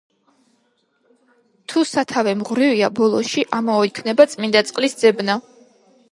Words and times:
„თუ 1.73 1.83
სათავე 1.89 2.33
მღვრიეა, 2.39 2.89
ბოლოში 2.99 3.43
ამაო 3.59 3.83
იქნება 3.89 4.27
წმინდა 4.31 4.63
წყლის 4.71 4.97
ძებნა.“ 5.03 5.37